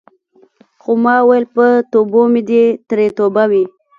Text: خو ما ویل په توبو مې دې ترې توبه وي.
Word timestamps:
خو 0.81 0.91
ما 1.03 1.15
ویل 1.27 1.45
په 1.55 1.65
توبو 1.91 2.21
مې 2.31 2.41
دې 2.49 2.63
ترې 2.89 3.07
توبه 3.17 3.43
وي. 3.51 3.63